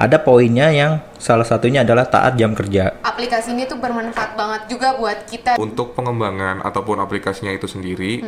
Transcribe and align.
ada 0.00 0.16
poinnya 0.16 0.72
yang 0.72 1.04
salah 1.20 1.44
satunya 1.44 1.84
adalah 1.84 2.08
taat 2.08 2.40
jam 2.40 2.56
kerja. 2.56 2.96
Aplikasi 3.04 3.52
ini 3.52 3.68
tuh 3.68 3.76
bermanfaat 3.76 4.32
banget 4.32 4.72
juga 4.72 4.96
buat 4.96 5.28
kita. 5.28 5.60
Untuk 5.60 5.92
pengembangan 5.92 6.64
ataupun 6.64 7.04
aplikasinya 7.04 7.52
itu 7.52 7.68
sendiri, 7.68 8.24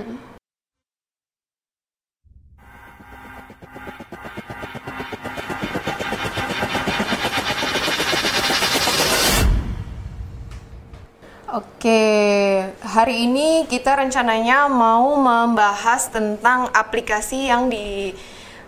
Oke, 11.52 12.64
hari 12.80 13.28
ini 13.28 13.68
kita 13.68 13.92
rencananya 13.92 14.72
mau 14.72 15.20
membahas 15.20 16.08
tentang 16.08 16.70
aplikasi 16.72 17.50
yang 17.50 17.68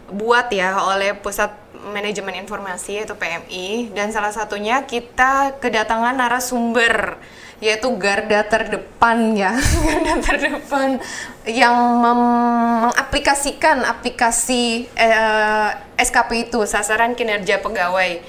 dibuat 0.09 0.53
ya 0.53 0.77
oleh 0.85 1.17
Pusat 1.17 1.57
Manajemen 1.93 2.45
Informasi 2.45 3.01
yaitu 3.01 3.17
PMI 3.17 3.93
dan 3.93 4.13
salah 4.13 4.33
satunya 4.33 4.85
kita 4.85 5.57
kedatangan 5.61 6.17
narasumber 6.17 7.17
yaitu 7.63 7.89
garda 7.97 8.45
terdepan 8.45 9.33
ya, 9.33 9.57
garda 9.87 10.15
terdepan 10.21 11.01
yang 11.49 11.77
mengaplikasikan 12.03 13.81
aplikasi 13.89 14.85
eh, 14.93 15.71
SKP 15.97 16.51
itu 16.51 16.61
sasaran 16.69 17.17
kinerja 17.17 17.65
pegawai. 17.65 18.21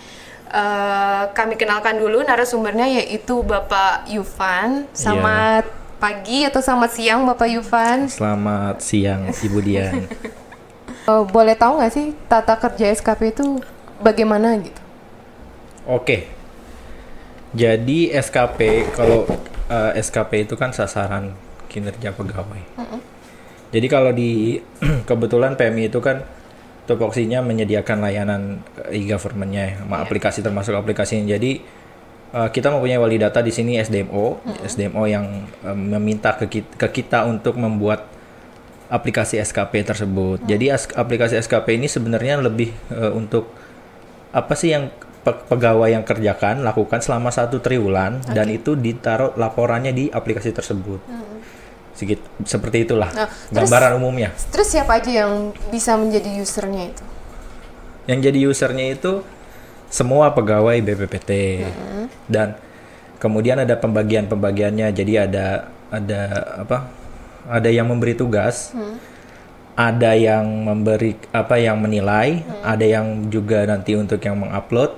Eh, 0.56 1.24
kami 1.36 1.60
kenalkan 1.60 2.00
dulu 2.00 2.24
narasumbernya 2.24 2.88
yaitu 2.88 3.44
Bapak 3.44 4.08
Yufan. 4.08 4.88
Selamat 4.96 5.68
pagi 6.00 6.48
atau 6.48 6.64
selamat 6.64 6.92
siang 6.96 7.28
Bapak 7.28 7.50
Yufan. 7.50 8.08
Selamat 8.08 8.80
siang 8.80 9.36
Ibu 9.36 9.60
Dian. 9.60 10.06
Eh, 11.06 11.24
boleh 11.30 11.54
tahu 11.54 11.78
nggak 11.78 11.94
sih 11.94 12.18
tata 12.26 12.58
kerja 12.58 12.90
SKP 12.90 13.38
itu 13.38 13.62
bagaimana 14.02 14.58
gitu? 14.58 14.82
Oke. 15.86 16.26
Jadi 17.54 18.10
SKP 18.10 18.90
kalau 18.98 19.30
eh, 19.70 20.02
SKP 20.02 20.50
itu 20.50 20.58
kan 20.58 20.74
sasaran 20.74 21.38
kinerja 21.70 22.10
pegawai. 22.10 22.62
Jadi 23.70 23.88
kalau 23.92 24.10
di 24.10 24.58
kebetulan 25.10 25.54
PMI 25.54 25.94
itu 25.94 26.02
kan 26.02 26.26
tupoksinya 26.90 27.46
menyediakan 27.46 28.02
layanan 28.02 28.42
eh, 28.90 28.98
e-government-nya, 28.98 29.62
ya, 29.62 29.74
sama 29.86 30.02
aplikasi 30.02 30.42
termasuk 30.42 30.74
aplikasinya. 30.74 31.38
Jadi 31.38 31.86
kita 32.36 32.68
mempunyai 32.68 33.00
wali 33.00 33.16
data 33.16 33.40
di 33.40 33.48
sini 33.48 33.80
SDMO, 33.80 34.44
SDMO 34.68 35.08
yang 35.08 35.48
meminta 35.72 36.36
ke 36.36 36.52
kita, 36.52 36.72
ke 36.76 37.00
kita 37.00 37.24
untuk 37.24 37.56
membuat 37.56 38.12
aplikasi 38.96 39.36
SKP 39.38 39.84
tersebut. 39.84 40.40
Jadi 40.46 40.72
as- 40.72 40.88
aplikasi 40.90 41.36
SKP 41.38 41.76
ini 41.76 41.88
sebenarnya 41.88 42.40
lebih 42.40 42.72
eh, 42.90 43.12
untuk 43.12 43.52
apa 44.32 44.54
sih 44.54 44.72
yang 44.72 44.88
pe- 45.22 45.44
pegawai 45.46 45.90
yang 45.90 46.04
kerjakan 46.04 46.62
lakukan 46.62 47.00
selama 47.00 47.28
satu 47.30 47.60
triwulan 47.60 48.24
dan 48.28 48.48
itu 48.48 48.74
ditaruh 48.74 49.36
laporannya 49.36 49.92
di 49.92 50.08
aplikasi 50.08 50.50
tersebut. 50.50 51.04
Sedikit 51.92 52.20
seperti 52.44 52.84
itulah 52.84 53.08
Nah, 53.10 53.28
terus- 53.28 53.68
gambaran 53.68 53.96
umumnya. 53.96 54.32
Terus 54.50 54.68
siapa 54.68 54.96
aja 54.96 55.24
yang 55.24 55.34
bisa 55.68 55.96
menjadi 55.96 56.28
usernya 56.38 56.84
itu? 56.90 57.04
Yang 58.06 58.20
jadi 58.22 58.40
usernya 58.46 58.86
itu 58.90 59.12
semua 59.88 60.30
pegawai 60.30 60.76
BPPT 60.78 61.32
dan 62.28 62.60
kemudian 63.18 63.58
ada 63.58 63.76
pembagian-pembagiannya. 63.76 64.92
Jadi 64.92 65.14
ada 65.16 65.68
ada 65.90 66.22
apa? 66.60 66.92
Ada 67.46 67.70
yang 67.70 67.86
memberi 67.88 68.14
tugas, 68.14 68.74
ada 69.76 70.16
yang 70.16 70.46
memberi 70.64 71.20
apa 71.30 71.60
yang 71.60 71.78
menilai, 71.78 72.42
ada 72.64 72.86
yang 72.86 73.28
juga 73.28 73.68
nanti 73.68 73.94
untuk 73.94 74.18
yang 74.20 74.40
mengupload. 74.40 74.96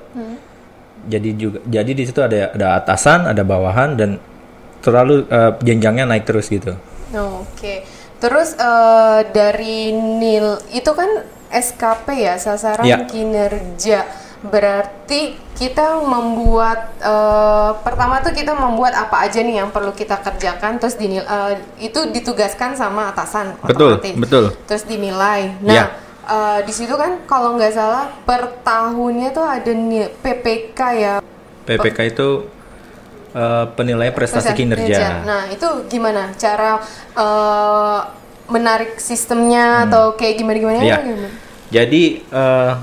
Jadi 1.08 1.30
juga 1.34 1.59
jadi 1.64 1.92
di 1.94 2.03
situ 2.03 2.20
ada 2.20 2.52
ada 2.52 2.68
atasan, 2.78 3.25
ada 3.31 3.42
bawahan 3.42 3.95
dan 3.95 4.20
terlalu 4.84 5.23
eh, 5.28 5.52
jenjangnya 5.64 6.06
naik 6.06 6.28
terus 6.28 6.48
gitu. 6.48 6.75
Oh, 7.16 7.44
Oke. 7.47 7.88
Terus 8.18 8.58
eh, 8.58 9.19
dari 9.31 9.94
nil 9.94 10.58
itu 10.74 10.91
kan 10.91 11.09
SKP 11.47 12.08
ya 12.28 12.35
sasaran 12.35 12.84
Ya. 12.84 13.08
kinerja. 13.08 14.03
Berarti 14.40 15.34
kita 15.53 15.98
membuat 16.00 16.94
eh, 16.98 17.72
pertama 17.80 18.22
tuh 18.22 18.30
kita 18.30 18.53
membuat 18.53 18.94
apa 18.94 19.25
aja 19.25 19.42
nih 19.42 19.58
yang 19.58 19.70
perlu 19.70 19.90
kita 19.92 20.18
kerjakan 20.18 20.78
terus 20.78 20.94
dinil 20.94 21.22
eh, 21.22 21.53
itu 21.80 22.06
ditugaskan 22.08 22.74
sama 22.74 23.09
atasan 23.09 23.58
Betul, 23.62 23.97
otomatis. 23.97 24.14
betul. 24.16 24.46
Terus 24.64 24.84
dinilai. 24.84 25.58
Nah, 25.59 25.74
Ya. 25.74 25.86
eh, 26.24 26.59
di 26.62 26.72
situ 26.72 26.94
kan 26.94 27.26
kalau 27.26 27.58
nggak 27.58 27.74
salah 27.74 28.14
per 28.22 28.62
tahunnya 28.62 29.30
tuh 29.31 29.42
ada 29.44 29.72
nil- 29.72 30.14
PPK 30.16 30.80
ya. 30.96 31.14
PPK 31.66 31.97
itu 32.08 32.30
eh, 33.34 33.66
penilaian 33.74 34.14
prestasi 34.14 34.53
kinerja. 34.53 35.22
Nah, 35.24 35.50
itu 35.50 35.66
gimana 35.88 36.30
cara 36.34 36.78
eh, 37.14 38.00
menarik 38.47 38.96
sistemnya 38.97 39.84
atau 39.84 40.14
kayak 40.14 40.38
gimana-gimana? 40.38 40.80
Iya. 40.80 40.97
gimana? 41.02 41.30
Jadi 41.68 42.03
eh, 42.24 42.74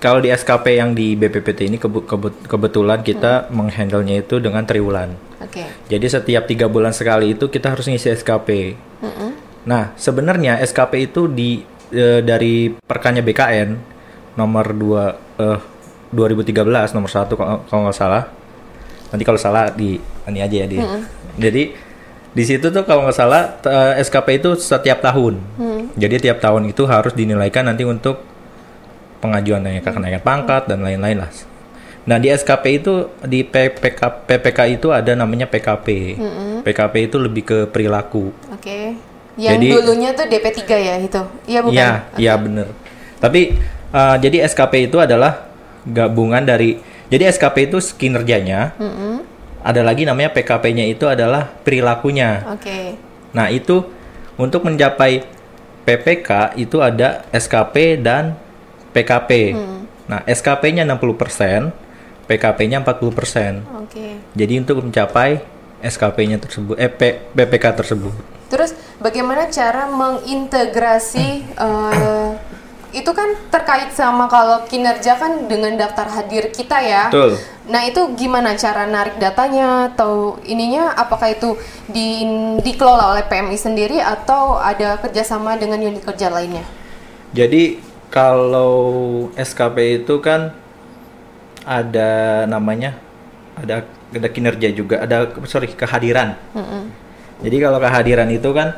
kalau 0.00 0.18
di 0.18 0.32
SKP 0.32 0.80
yang 0.80 0.96
di 0.96 1.12
BPPT 1.12 1.68
ini 1.68 1.76
kebu- 1.76 2.08
kebut- 2.08 2.48
kebetulan 2.48 3.04
kita 3.04 3.52
menghandlenya 3.52 4.24
itu 4.24 4.40
dengan 4.40 4.64
triwulan. 4.64 5.12
Oke. 5.38 5.68
Jadi 5.86 6.06
setiap 6.08 6.48
tiga 6.48 6.66
bulan 6.66 6.90
sekali 6.90 7.36
itu 7.36 7.46
kita 7.46 7.70
harus 7.70 7.84
ngisi 7.84 8.08
SKP. 8.10 8.74
Nah 9.60 9.92
sebenarnya 9.94 10.56
SKP 10.58 11.06
itu 11.06 11.28
di 11.28 11.60
eh, 11.92 12.24
dari 12.24 12.72
perkanya 12.72 13.20
BKN 13.20 13.76
nomor 14.34 14.72
2 14.72 15.36
eh, 15.36 15.58
2013 16.10 16.96
nomor 16.96 17.10
satu 17.12 17.36
kalau 17.36 17.80
nggak 17.84 17.94
salah. 17.94 18.24
Nanti 19.12 19.22
kalau 19.22 19.36
salah 19.36 19.68
di 19.68 20.00
ini 20.26 20.40
aja 20.40 20.56
ya 20.56 20.66
di. 20.66 20.78
Jadi 21.36 21.62
di 22.30 22.44
situ 22.46 22.70
tuh 22.70 22.86
kalau 22.86 23.04
nggak 23.04 23.16
salah 23.16 23.60
eh, 23.60 24.00
SKP 24.00 24.40
itu 24.40 24.56
setiap 24.56 25.04
tahun. 25.04 25.36
Jadi 25.92 26.24
tiap 26.24 26.40
tahun 26.40 26.70
itu 26.70 26.88
harus 26.88 27.12
dinilaikan 27.12 27.68
nanti 27.68 27.84
untuk 27.84 28.29
pengajuan 29.20 29.60
kenaikan 29.62 29.92
kenaikan 29.92 30.22
pangkat 30.24 30.62
dan 30.66 30.80
lain-lain 30.80 31.24
lah. 31.24 31.30
Nah 32.08 32.16
di 32.16 32.32
SKP 32.32 32.64
itu 32.80 33.12
di 33.22 33.44
PPK, 33.44 34.26
PPK 34.26 34.58
itu 34.80 34.88
ada 34.90 35.12
namanya 35.12 35.44
PKP. 35.46 36.16
PKP 36.64 36.94
itu 37.12 37.16
lebih 37.20 37.44
ke 37.44 37.58
perilaku. 37.68 38.32
Oke. 38.50 38.96
Yang 39.36 39.56
Jadi- 39.56 39.70
dulunya 39.72 40.10
tuh 40.16 40.26
DP3 40.26 40.60
ya 40.74 40.94
itu. 40.98 41.22
Iya 41.46 41.60
bukan? 41.62 41.76
Iya, 41.76 41.90
iya 42.16 42.32
bener. 42.40 42.66
Tapi 43.20 43.54
uh, 43.92 44.16
jadi 44.16 44.48
SKP 44.48 44.90
itu 44.90 44.96
adalah 44.96 45.48
gabungan 45.86 46.44
dari 46.44 46.80
jadi 47.10 47.28
SKP 47.34 47.68
itu 47.68 47.78
kinerjanya. 47.98 48.72
Ada 49.60 49.84
lagi 49.84 50.08
namanya 50.08 50.32
PKP-nya 50.32 50.88
itu 50.88 51.04
adalah 51.04 51.52
perilakunya. 51.66 52.48
Oke. 52.48 52.96
Nah, 53.36 53.52
itu 53.52 53.84
untuk 54.40 54.64
mencapai 54.64 55.20
PPK 55.84 56.56
itu 56.56 56.80
ada 56.80 57.26
SKP 57.34 58.00
dan 58.00 58.40
PKP. 58.92 59.54
Nah, 60.10 60.20
SKP-nya 60.26 60.82
60%, 60.82 61.70
PKP-nya 62.26 62.82
40%. 62.82 63.62
Oke. 63.78 64.18
Jadi 64.34 64.54
untuk 64.58 64.82
mencapai 64.82 65.38
SKP-nya 65.80 66.36
tersebut 66.36 66.76
eh 66.76 66.92
P- 66.92 67.18
PPK 67.32 67.64
tersebut. 67.78 68.12
Terus 68.50 68.74
bagaimana 68.98 69.48
cara 69.48 69.86
mengintegrasi 69.88 71.28
eh, 71.64 72.30
itu 72.90 73.10
kan 73.14 73.38
terkait 73.54 73.94
sama 73.94 74.26
kalau 74.26 74.66
kinerja 74.66 75.14
kan 75.14 75.46
dengan 75.46 75.78
daftar 75.78 76.10
hadir 76.10 76.50
kita 76.50 76.82
ya. 76.82 77.06
Betul. 77.08 77.38
Nah 77.70 77.86
itu 77.86 78.02
gimana 78.18 78.58
cara 78.58 78.82
narik 78.90 79.14
datanya 79.22 79.94
atau 79.94 80.42
ininya 80.42 80.90
apakah 80.98 81.30
itu 81.30 81.54
di, 81.86 82.26
dikelola 82.66 83.14
oleh 83.14 83.24
PMI 83.30 83.54
sendiri 83.54 84.02
atau 84.02 84.58
ada 84.58 84.98
kerjasama 84.98 85.54
dengan 85.54 85.78
unit 85.78 86.02
kerja 86.02 86.34
lainnya? 86.34 86.66
Jadi 87.30 87.78
kalau 88.10 88.74
SKP 89.38 90.02
itu 90.04 90.18
kan 90.18 90.50
ada 91.62 92.44
namanya 92.50 92.98
ada 93.54 93.86
ada 94.10 94.28
kinerja 94.28 94.74
juga 94.74 95.06
ada 95.06 95.30
sorry 95.46 95.70
kehadiran. 95.70 96.34
Jadi 97.40 97.56
kalau 97.56 97.78
kehadiran 97.80 98.28
itu 98.28 98.50
kan 98.52 98.74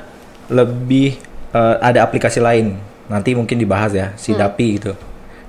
lebih 0.52 1.16
eh, 1.50 1.76
ada 1.80 2.04
aplikasi 2.04 2.38
lain. 2.38 2.76
Nanti 3.08 3.34
mungkin 3.34 3.56
dibahas 3.58 3.92
ya 3.96 4.12
si 4.20 4.36
Dapi 4.36 4.68
itu. 4.78 4.92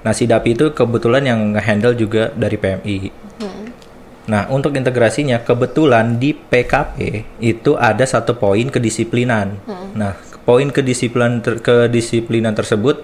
Nah 0.04 0.12
si 0.12 0.28
Dapi 0.28 0.56
itu 0.56 0.66
kebetulan 0.72 1.24
yang 1.24 1.40
nge-handle 1.56 1.96
juga 1.96 2.32
dari 2.34 2.56
PMI. 2.60 2.98
Nah 4.24 4.48
untuk 4.48 4.72
integrasinya 4.72 5.44
kebetulan 5.44 6.16
di 6.16 6.32
PKP 6.32 6.96
itu 7.44 7.76
ada 7.76 8.08
satu 8.08 8.40
poin 8.40 8.72
kedisiplinan. 8.72 9.60
Nah 9.96 10.16
poin 10.48 10.72
kedisiplinan 10.72 11.44
ter- 11.44 11.60
kedisiplinan 11.60 12.56
tersebut 12.56 13.04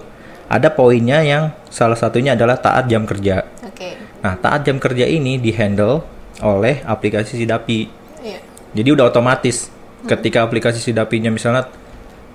ada 0.50 0.68
poinnya 0.74 1.22
yang 1.22 1.54
salah 1.70 1.94
satunya 1.94 2.34
adalah 2.34 2.58
taat 2.58 2.90
jam 2.90 3.06
kerja. 3.06 3.46
Oke. 3.62 3.94
Nah, 4.18 4.34
taat 4.34 4.66
jam 4.66 4.82
kerja 4.82 5.06
ini 5.06 5.38
dihandle 5.38 6.02
oleh 6.42 6.82
aplikasi 6.82 7.38
Sidapi. 7.38 7.86
Iya. 8.18 8.42
Jadi 8.74 8.88
udah 8.90 9.14
otomatis 9.14 9.70
ketika 10.10 10.42
aplikasi 10.42 10.82
Sidapinya 10.82 11.30
misalnya 11.30 11.70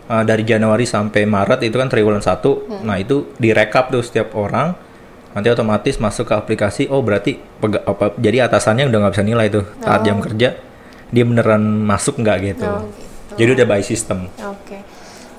uh, 0.07 0.23
dari 0.23 0.47
Januari 0.47 0.87
sampai 0.87 1.27
Maret 1.27 1.67
itu 1.67 1.75
kan 1.75 1.91
triwulan 1.91 2.23
1. 2.23 2.87
Nah, 2.87 2.95
itu 2.95 3.35
direkap 3.35 3.91
tuh 3.91 3.99
setiap 3.99 4.31
orang 4.39 4.71
nanti 5.35 5.51
otomatis 5.51 5.99
masuk 5.99 6.31
ke 6.31 6.35
aplikasi 6.39 6.87
oh 6.87 7.03
berarti 7.03 7.35
pega- 7.35 7.83
apa 7.83 8.15
jadi 8.15 8.47
atasannya 8.47 8.87
udah 8.87 8.97
nggak 9.03 9.13
bisa 9.19 9.25
nilai 9.27 9.51
tuh 9.51 9.67
saat 9.83 10.07
jam 10.07 10.23
kerja 10.23 10.55
dia 11.11 11.23
beneran 11.27 11.83
masuk 11.83 12.23
nggak 12.23 12.55
gitu. 12.55 12.63
Oh, 12.63 12.87
gitu. 12.87 13.35
jadi 13.43 13.49
udah 13.59 13.65
by 13.67 13.83
system 13.83 14.31
Oke. 14.39 14.79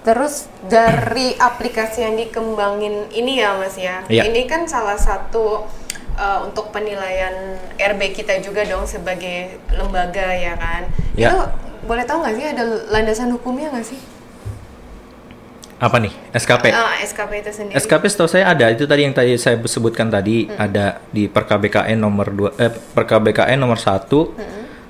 Terus 0.06 0.47
dari 0.70 1.35
aplikasi 1.35 2.06
yang 2.06 2.14
dikembangin 2.14 3.11
ini 3.11 3.43
ya 3.43 3.58
Mas 3.58 3.75
ya. 3.75 4.06
Iya. 4.06 4.31
Ini 4.31 4.47
kan 4.47 4.70
salah 4.70 4.94
satu 4.94 5.67
uh, 6.14 6.38
untuk 6.47 6.70
penilaian 6.70 7.58
RB 7.75 8.14
kita 8.14 8.38
juga 8.38 8.62
dong 8.62 8.87
sebagai 8.87 9.58
lembaga 9.75 10.31
ya 10.31 10.55
kan. 10.55 10.87
Iya. 11.19 11.29
Itu 11.35 11.38
boleh 11.91 12.06
tahu 12.06 12.23
nggak 12.23 12.35
sih 12.38 12.47
ada 12.55 12.64
landasan 12.87 13.35
hukumnya 13.35 13.75
nggak 13.75 13.87
sih? 13.87 14.00
apa 15.76 16.00
nih 16.00 16.08
SKP 16.32 16.73
Ah, 16.73 16.97
SKP 17.05 17.32
itu 17.44 17.50
sendiri. 17.53 17.76
SKP 17.76 18.08
setahu 18.08 18.29
saya 18.32 18.49
ada 18.49 18.73
itu 18.73 18.88
tadi 18.88 19.05
yang 19.05 19.12
tadi 19.12 19.37
saya 19.37 19.61
sebutkan 19.61 20.08
tadi 20.08 20.49
ada 20.56 21.05
di 21.12 21.29
Perkabkn 21.29 22.00
nomor 22.00 22.32
2 22.32 22.56
eh 22.56 22.73
Perkabkn 22.73 23.61
nomor 23.61 23.76
1 23.76 24.08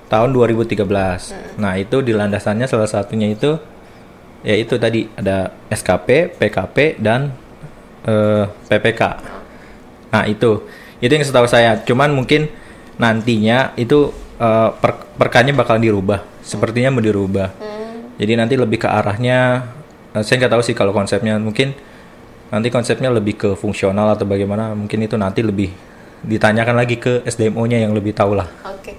tahun 0.07 0.31
2013. 0.31 1.59
Nah, 1.59 1.75
itu 1.75 1.99
di 2.07 2.15
landasannya 2.15 2.71
salah 2.71 2.87
satunya 2.87 3.27
itu 3.27 3.59
ya 4.43 4.55
itu 4.57 4.77
tadi 4.77 5.09
ada 5.17 5.55
SKP, 5.71 6.37
PKP 6.37 7.01
dan 7.01 7.33
eh, 8.05 8.45
PPK. 8.69 9.03
Nah, 10.13 10.25
itu 10.29 10.65
itu 11.01 11.13
yang 11.13 11.25
setahu 11.25 11.47
saya. 11.49 11.81
Cuman 11.85 12.13
mungkin 12.13 12.49
nantinya 12.97 13.77
itu 13.77 14.13
eh, 14.41 14.71
per, 14.77 15.07
perkanya 15.17 15.53
bakal 15.57 15.81
dirubah. 15.81 16.25
Sepertinya 16.45 16.95
mau 16.95 17.03
dirubah. 17.05 17.53
Jadi 18.17 18.33
nanti 18.33 18.55
lebih 18.57 18.81
ke 18.81 18.89
arahnya 18.89 19.69
eh, 20.17 20.23
saya 20.25 20.45
nggak 20.45 20.53
tahu 20.57 20.63
sih 20.65 20.75
kalau 20.77 20.97
konsepnya 20.97 21.37
mungkin 21.37 21.77
nanti 22.47 22.71
konsepnya 22.71 23.11
lebih 23.11 23.35
ke 23.37 23.51
fungsional 23.59 24.15
atau 24.15 24.23
bagaimana 24.23 24.71
mungkin 24.73 25.03
itu 25.03 25.19
nanti 25.19 25.43
lebih 25.43 25.75
ditanyakan 26.23 26.75
lagi 26.79 26.97
ke 26.97 27.27
SDMO-nya 27.27 27.83
yang 27.83 27.93
lebih 27.93 28.15
tahu 28.15 28.39
lah. 28.39 28.49
Oke. 28.67 28.95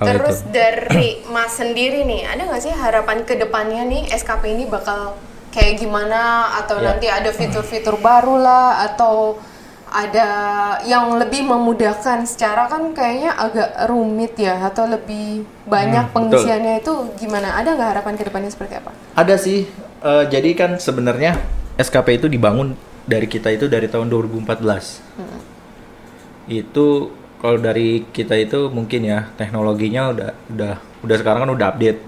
Kalau 0.00 0.08
Terus 0.16 0.40
itu. 0.40 0.48
dari 0.50 1.06
Mas 1.28 1.52
sendiri 1.52 2.02
nih, 2.02 2.24
ada 2.24 2.42
nggak 2.42 2.62
sih 2.62 2.72
harapan 2.72 3.20
ke 3.20 3.36
depannya 3.36 3.84
nih 3.84 4.08
SKP 4.10 4.42
ini 4.50 4.64
bakal 4.64 5.12
kayak 5.50 5.76
gimana 5.76 6.20
atau 6.56 6.80
Ya. 6.80 6.84
nanti 6.88 7.06
ada 7.06 7.28
fitur-fitur 7.28 8.00
baru 8.00 8.34
lah 8.34 8.66
atau 8.86 9.36
ada 9.86 10.28
yang 10.84 11.18
lebih 11.18 11.42
memudahkan 11.44 12.22
secara 12.24 12.64
kan 12.64 12.94
kayaknya 12.94 13.34
agak 13.34 13.68
rumit 13.84 14.38
ya 14.38 14.56
atau 14.62 14.86
lebih 14.86 15.42
banyak 15.66 16.06
Hmm, 16.06 16.14
pengisiannya 16.16 16.80
itu 16.80 16.94
gimana? 17.16 17.58
Ada 17.58 17.74
nggak 17.74 17.90
harapan 17.92 18.14
ke 18.14 18.24
depannya 18.24 18.48
seperti 18.48 18.74
apa? 18.76 18.94
Ada 19.12 19.36
sih. 19.36 19.66
eh, 20.00 20.24
jadi 20.26 20.50
kan 20.54 20.70
sebenarnya 20.76 21.36
SKP 21.76 22.16
itu 22.16 22.26
dibangun 22.26 22.72
dari 23.04 23.26
kita 23.26 23.50
itu 23.50 23.66
dari 23.66 23.84
tahun 23.84 24.08
2014. 24.08 25.04
Itu 26.46 27.12
kalau 27.40 27.56
dari 27.56 28.04
kita 28.12 28.36
itu 28.36 28.68
mungkin 28.68 29.00
ya 29.02 29.32
teknologinya 29.34 30.12
udah 30.12 30.30
udah 30.52 30.74
udah 31.02 31.16
sekarang 31.16 31.48
kan 31.48 31.52
udah 31.56 31.66
update. 31.72 32.00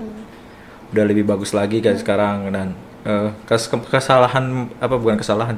Udah 0.93 1.05
lebih 1.09 1.25
bagus 1.25 1.57
lagi 1.57 1.81
kayak 1.81 2.05
sekarang. 2.05 2.53
Dan 2.53 2.77
eh, 3.03 3.33
kes- 3.49 3.73
kesalahan 3.89 4.69
apa 4.77 4.95
bukan 5.01 5.17
kesalahan. 5.17 5.57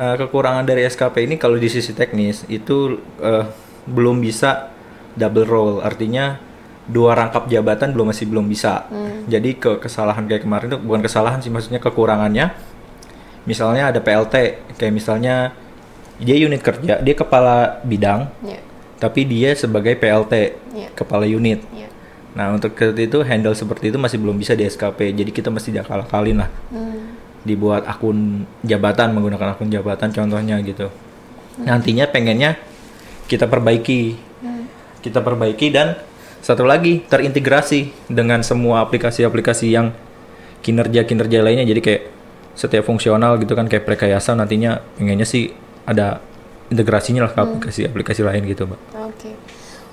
Eh, 0.00 0.14
kekurangan 0.16 0.64
dari 0.64 0.88
SKP 0.88 1.28
ini 1.28 1.36
kalau 1.36 1.60
di 1.60 1.68
sisi 1.68 1.92
teknis 1.92 2.48
itu 2.48 2.96
eh, 3.20 3.44
belum 3.84 4.18
bisa 4.18 4.72
double 5.12 5.44
role 5.44 5.76
artinya 5.84 6.40
dua 6.88 7.12
rangkap 7.12 7.46
jabatan 7.46 7.92
belum 7.92 8.10
masih 8.16 8.26
belum 8.26 8.48
bisa. 8.48 8.88
Jadi 9.28 9.60
ke 9.60 9.76
kesalahan 9.76 10.24
kayak 10.24 10.42
kemarin 10.42 10.72
itu 10.72 10.78
bukan 10.80 11.04
kesalahan 11.04 11.38
sih 11.38 11.52
maksudnya 11.52 11.78
kekurangannya. 11.78 12.50
Misalnya 13.44 13.92
ada 13.92 14.00
PLT 14.00 14.34
kayak 14.76 14.92
misalnya 14.92 15.52
dia 16.16 16.36
unit 16.36 16.60
kerja 16.60 17.00
dia 17.00 17.14
kepala 17.14 17.80
bidang. 17.84 18.28
Ya, 18.44 18.60
tapi 19.00 19.24
dia 19.24 19.56
sebagai 19.56 19.96
PLT 19.96 20.34
Iya. 20.76 20.88
kepala 20.94 21.24
unit. 21.24 21.64
Ya. 21.72 21.88
nah 22.30 22.54
untuk 22.54 22.70
itu 22.78 23.18
handle 23.26 23.58
seperti 23.58 23.90
itu 23.90 23.98
masih 23.98 24.22
belum 24.22 24.38
bisa 24.38 24.54
di 24.54 24.62
SKP 24.62 25.10
jadi 25.10 25.34
kita 25.34 25.50
mesti 25.50 25.74
diakal-akalin 25.74 26.38
lah. 26.46 26.50
Hmm. 26.70 27.18
dibuat 27.40 27.88
akun 27.88 28.44
jabatan 28.60 29.16
menggunakan 29.16 29.56
akun 29.56 29.72
jabatan 29.72 30.12
contohnya 30.12 30.60
gitu. 30.60 30.92
Nantinya 31.56 32.04
pengennya 32.04 32.60
kita 33.26 33.48
perbaiki. 33.48 34.20
Kita 35.00 35.24
perbaiki 35.24 35.72
dan 35.72 35.96
satu 36.44 36.68
lagi 36.68 37.00
terintegrasi 37.00 38.12
dengan 38.12 38.44
semua 38.44 38.84
aplikasi-aplikasi 38.84 39.72
yang 39.72 39.96
kinerja-kinerja 40.60 41.40
lainnya. 41.40 41.64
Jadi 41.64 41.80
kayak 41.80 42.02
setiap 42.52 42.84
fungsional 42.84 43.40
gitu 43.40 43.56
kan 43.56 43.64
kayak 43.72 43.88
prekayasa 43.88 44.36
nantinya 44.36 44.84
pengennya 45.00 45.24
sih 45.24 45.48
ada 45.88 46.20
integrasinya 46.70 47.26
lah 47.26 47.32
ke 47.34 47.40
aplikasi-aplikasi 47.42 48.22
lain 48.24 48.42
gitu 48.46 48.64
mbak 48.70 48.80
Oke. 49.10 49.34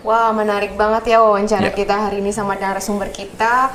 Wah, 0.06 0.32
menarik 0.32 0.78
banget 0.78 1.12
ya 1.12 1.20
wawancara 1.20 1.68
Ya. 1.68 1.76
kita 1.76 2.08
hari 2.08 2.24
ini 2.24 2.32
sama 2.32 2.56
narasumber 2.56 3.12
kita. 3.12 3.74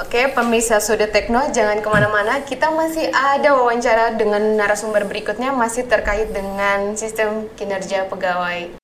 Oke, 0.00 0.32
pemirsa 0.32 0.80
Sudah 0.80 1.06
Tekno, 1.06 1.52
jangan 1.52 1.78
ke 1.78 1.88
mana-mana. 1.92 2.40
Kita 2.42 2.72
masih 2.72 3.12
ada 3.12 3.52
wawancara 3.54 4.16
dengan 4.16 4.56
narasumber 4.56 5.04
berikutnya 5.04 5.52
masih 5.52 5.84
terkait 5.84 6.32
dengan 6.32 6.96
sistem 6.96 7.46
kinerja 7.54 8.08
pegawai. 8.08 8.81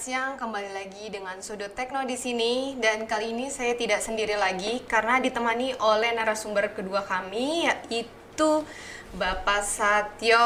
Siang. 0.00 0.40
Kembali 0.40 0.72
lagi 0.72 1.12
dengan 1.12 1.36
Sudut 1.44 1.76
Tekno 1.76 2.00
di 2.08 2.16
sini 2.16 2.72
dan 2.80 3.04
kali 3.04 3.36
ini 3.36 3.52
saya 3.52 3.76
tidak 3.76 4.00
sendiri 4.00 4.32
lagi 4.32 4.80
karena 4.88 5.20
ditemani 5.20 5.76
oleh 5.76 6.16
narasumber 6.16 6.72
kedua 6.72 7.04
kami 7.04 7.68
yaitu 7.68 8.64
Bapak 9.12 9.60
Satyo 9.60 10.40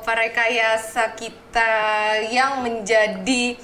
Parekayasa 0.00 1.12
kita 1.12 1.76
yang 2.32 2.64
menjadi 2.64 3.60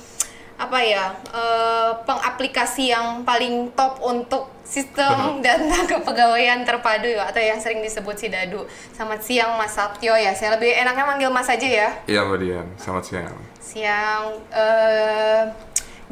apa 0.63 0.79
ya 0.79 1.11
eh, 1.35 1.91
pengaplikasi 2.07 2.95
yang 2.95 3.27
paling 3.27 3.75
top 3.75 3.99
untuk 3.99 4.47
sistem 4.63 5.43
data 5.43 5.83
kepegawaian 5.91 6.63
terpadu 6.63 7.11
ya, 7.11 7.27
atau 7.29 7.43
yang 7.43 7.59
sering 7.59 7.83
disebut 7.83 8.15
SIDADU. 8.15 8.63
Selamat 8.95 9.21
siang 9.21 9.59
Mas 9.59 9.75
Satyo 9.75 10.15
ya. 10.15 10.33
Saya 10.33 10.55
lebih 10.55 10.71
enaknya 10.71 11.05
manggil 11.05 11.31
Mas 11.35 11.51
aja 11.51 11.67
ya. 11.67 11.89
Iya 12.07 12.23
Mbak 12.25 12.39
Dian, 12.39 12.67
selamat 12.79 13.05
siang. 13.05 13.37
Siang, 13.59 14.23
eh 14.55 15.43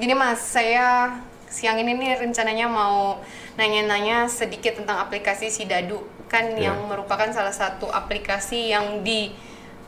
gini 0.00 0.14
mas, 0.16 0.40
saya 0.40 1.12
siang 1.46 1.76
ini 1.76 1.92
nih 1.92 2.16
rencananya 2.16 2.66
mau 2.66 3.20
nanya-nanya 3.54 4.24
sedikit 4.26 4.80
tentang 4.80 4.96
aplikasi 4.96 5.52
Sidadu, 5.52 6.00
kan 6.26 6.56
Ya. 6.56 6.72
yang 6.72 6.88
merupakan 6.88 7.28
salah 7.30 7.52
satu 7.52 7.84
aplikasi 7.90 8.72
yang 8.72 9.04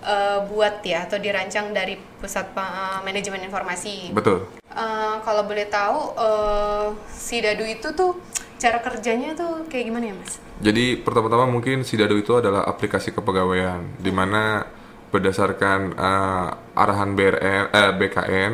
dibuat 0.03 0.83
ya 0.83 1.07
atau 1.07 1.19
dirancang 1.23 1.71
dari 1.71 1.95
Pusat 1.97 2.47
Pa- 2.55 3.01
Manajemen 3.07 3.47
Informasi. 3.47 4.11
Betul. 4.11 4.51
Eh, 4.67 5.15
kalau 5.23 5.47
boleh 5.47 5.67
tahu, 5.71 6.17
eh 6.19 6.87
Sidadu 7.09 7.63
itu 7.63 7.95
tuh 7.95 8.19
cara 8.59 8.79
kerjanya 8.83 9.35
tuh 9.35 9.67
kayak 9.71 9.85
gimana 9.91 10.11
ya 10.11 10.15
mas? 10.19 10.39
Jadi 10.63 10.99
pertama-tama 10.99 11.47
mungkin 11.47 11.83
Sidado 11.87 12.15
itu 12.19 12.35
adalah 12.35 12.67
aplikasi 12.67 13.15
kepegawaian 13.15 13.83
di 13.99 14.11
mana 14.11 14.67
berdasarkan 15.15 15.95
eh, 15.95 16.49
arahan 16.79 17.15
BRN, 17.15 17.63
eh, 17.71 17.93
BKN 17.95 18.53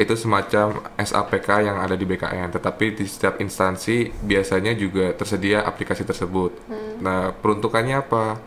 itu 0.00 0.16
semacam 0.16 0.80
SAPK 0.96 1.60
yang 1.60 1.76
ada 1.76 1.92
di 1.92 2.08
BKN, 2.08 2.56
tetapi 2.56 2.96
di 2.96 3.04
setiap 3.04 3.36
instansi 3.36 4.08
biasanya 4.24 4.72
juga 4.72 5.12
tersedia 5.12 5.60
aplikasi 5.60 6.08
tersebut. 6.08 6.56
Nah, 7.04 7.36
peruntukannya 7.36 8.00
apa? 8.00 8.40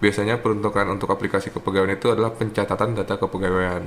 Biasanya 0.00 0.40
peruntukan 0.40 0.88
untuk 0.90 1.12
aplikasi 1.12 1.52
kepegawaian 1.52 1.92
itu 1.94 2.08
adalah 2.08 2.32
pencatatan 2.32 2.96
data 2.96 3.14
kepegawaian. 3.20 3.84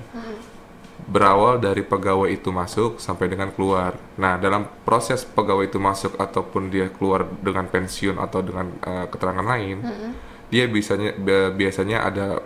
berawal 1.03 1.59
dari 1.59 1.83
pegawai 1.83 2.31
itu 2.31 2.47
masuk 2.47 2.95
sampai 2.95 3.27
dengan 3.27 3.51
keluar. 3.51 3.99
Nah, 4.15 4.39
dalam 4.39 4.63
proses 4.87 5.27
pegawai 5.27 5.67
itu 5.67 5.75
masuk 5.75 6.15
ataupun 6.15 6.71
dia 6.71 6.87
keluar 6.87 7.27
dengan 7.43 7.67
pensiun 7.67 8.15
atau 8.21 8.39
dengan 8.39 8.71
eh, 8.79 9.05
keterangan 9.11 9.43
lain, 9.43 9.83
dia 10.47 10.63
biasanya 10.69 11.11
bi- 11.17 11.51
biasanya 11.59 12.07
ada 12.07 12.39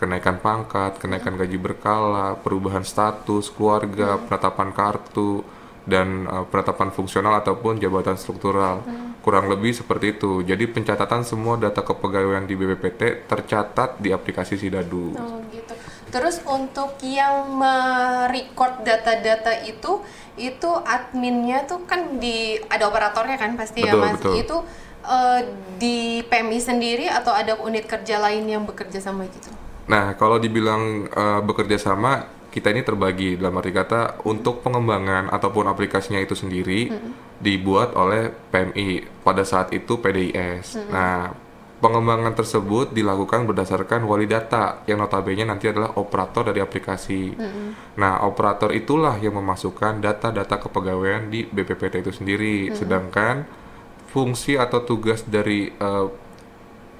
kenaikan 0.00 0.40
pangkat, 0.40 0.96
kenaikan 0.96 1.36
gaji 1.36 1.60
berkala, 1.60 2.40
perubahan 2.40 2.88
status 2.88 3.52
keluarga, 3.52 4.16
penetapan 4.16 4.72
kartu 4.72 5.44
dan 5.84 6.24
eh, 6.24 6.44
penetapan 6.48 6.88
fungsional 6.96 7.36
ataupun 7.36 7.76
jabatan 7.76 8.16
struktural. 8.16 8.80
Kurang 9.20 9.52
lebih 9.52 9.76
seperti 9.76 10.16
itu. 10.16 10.40
Jadi 10.40 10.64
pencatatan 10.64 11.22
semua 11.28 11.60
data 11.60 11.84
kepegawaian 11.84 12.48
di 12.48 12.56
BPPT 12.56 13.28
tercatat 13.28 14.00
di 14.00 14.16
aplikasi 14.16 14.56
Sidadu. 14.56 15.12
Oh 15.16 15.38
gitu. 15.52 15.76
Terus 16.10 16.42
untuk 16.48 16.96
yang 17.04 17.52
merecord 17.54 18.82
data-data 18.82 19.60
itu, 19.62 20.02
itu 20.40 20.70
adminnya 20.82 21.68
tuh 21.68 21.84
kan 21.84 22.18
di 22.18 22.58
ada 22.66 22.88
operatornya 22.88 23.36
kan 23.36 23.54
pasti 23.54 23.84
ya 23.84 23.94
Betul, 23.94 24.02
mas. 24.02 24.12
betul. 24.18 24.34
Itu 24.40 24.56
eh, 25.04 25.40
di 25.76 25.98
PMI 26.26 26.58
sendiri 26.58 27.06
atau 27.06 27.30
ada 27.36 27.60
unit 27.60 27.84
kerja 27.86 28.18
lain 28.18 28.48
yang 28.48 28.64
bekerja 28.64 28.98
sama 28.98 29.28
gitu? 29.28 29.52
Nah, 29.86 30.16
kalau 30.16 30.40
dibilang 30.40 31.06
eh, 31.06 31.40
bekerja 31.44 31.76
sama, 31.76 32.26
kita 32.50 32.74
ini 32.74 32.82
terbagi 32.82 33.38
dalam 33.38 33.62
arti 33.62 33.70
kata 33.70 34.26
untuk 34.26 34.66
pengembangan 34.66 35.30
ataupun 35.30 35.70
aplikasinya 35.70 36.18
itu 36.18 36.34
sendiri 36.34 36.90
dibuat 37.40 37.96
oleh 37.96 38.28
PMI 38.52 39.24
pada 39.24 39.42
saat 39.48 39.72
itu 39.72 39.96
PDIS. 39.96 40.92
Nah, 40.92 41.32
pengembangan 41.80 42.36
tersebut 42.36 42.92
dilakukan 42.92 43.48
berdasarkan 43.48 44.04
wali 44.04 44.28
data 44.28 44.84
yang 44.84 45.00
notabene 45.00 45.48
nanti 45.48 45.72
adalah 45.72 45.96
operator 45.96 46.52
dari 46.52 46.60
aplikasi. 46.60 47.32
Nah, 47.96 48.22
operator 48.28 48.70
itulah 48.76 49.16
yang 49.16 49.40
memasukkan 49.40 50.04
data-data 50.04 50.60
kepegawaian 50.60 51.32
di 51.32 51.48
BPPT 51.48 52.04
itu 52.04 52.12
sendiri. 52.12 52.76
Sedangkan 52.76 53.48
fungsi 54.12 54.60
atau 54.60 54.84
tugas 54.84 55.24
dari 55.24 55.72
eh, 55.72 56.06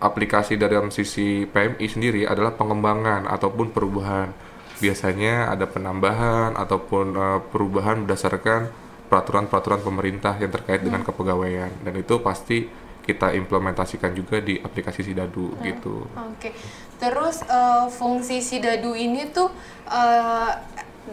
aplikasi 0.00 0.56
dalam 0.56 0.88
sisi 0.88 1.44
PMI 1.44 1.87
sendiri 1.87 2.23
adalah 2.25 2.56
pengembangan 2.56 3.28
ataupun 3.28 3.76
perubahan. 3.76 4.32
Biasanya 4.80 5.52
ada 5.52 5.68
penambahan 5.68 6.56
ataupun 6.56 7.06
eh, 7.12 7.40
perubahan 7.52 8.09
berdasarkan 8.09 8.88
peraturan-peraturan 9.11 9.83
pemerintah 9.83 10.38
yang 10.38 10.55
terkait 10.55 10.87
dengan 10.87 11.02
kepegawaian 11.02 11.75
dan 11.83 11.95
itu 11.99 12.23
pasti 12.23 12.71
kita 13.02 13.35
implementasikan 13.35 14.14
juga 14.14 14.38
di 14.38 14.62
aplikasi 14.62 15.02
Sidadu 15.02 15.59
gitu. 15.67 16.07
Oke. 16.14 16.55
Terus 17.02 17.43
eh, 17.43 17.87
fungsi 17.90 18.38
Sidadu 18.38 18.95
ini 18.95 19.26
tuh 19.35 19.50
eh, 19.90 20.50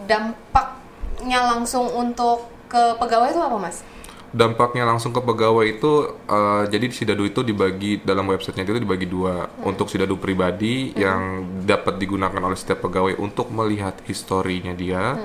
dampaknya 0.06 1.58
langsung 1.58 1.90
untuk 1.90 2.46
ke 2.70 2.94
pegawai 3.02 3.34
itu 3.34 3.42
apa, 3.42 3.58
Mas? 3.58 3.82
Dampaknya 4.28 4.84
langsung 4.84 5.10
ke 5.10 5.18
pegawai 5.18 5.66
itu 5.66 5.92
eh, 6.30 6.62
jadi 6.70 6.86
Sidadu 6.94 7.26
itu 7.26 7.42
dibagi 7.42 7.98
dalam 8.06 8.30
websitenya 8.30 8.68
itu 8.68 8.84
dibagi 8.84 9.10
dua 9.10 9.50
untuk 9.66 9.90
Sidadu 9.90 10.20
pribadi 10.20 10.94
yang 10.94 11.42
dapat 11.66 11.98
digunakan 11.98 12.38
oleh 12.38 12.54
setiap 12.54 12.86
pegawai 12.86 13.18
untuk 13.18 13.50
melihat 13.50 13.98
historinya 14.06 14.70
dia. 14.70 15.18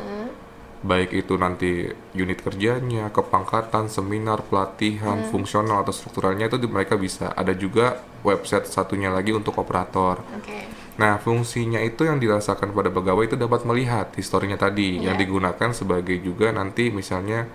Baik 0.84 1.16
itu 1.16 1.40
nanti 1.40 1.88
unit 2.12 2.44
kerjanya, 2.44 3.08
kepangkatan, 3.08 3.88
seminar, 3.88 4.44
pelatihan, 4.44 5.24
fungsional 5.32 5.80
atau 5.80 5.96
strukturalnya 5.96 6.52
itu 6.52 6.60
di- 6.60 6.68
mereka 6.68 7.00
bisa. 7.00 7.32
Ada 7.32 7.56
juga 7.56 8.04
website 8.20 8.68
satunya 8.68 9.08
lagi 9.08 9.32
untuk 9.32 9.56
operator. 9.56 10.20
Oke. 10.36 10.68
Nah, 11.00 11.18
fungsinya 11.18 11.80
itu 11.82 12.06
yang 12.06 12.20
dirasakan 12.20 12.76
pada 12.76 12.92
pegawai 12.92 13.26
itu 13.26 13.40
dapat 13.40 13.64
melihat 13.66 14.12
historinya 14.14 14.60
tadi 14.60 15.02
yang 15.02 15.16
digunakan 15.18 15.72
sebagai 15.72 16.20
juga 16.20 16.52
nanti 16.52 16.92
misalnya 16.92 17.48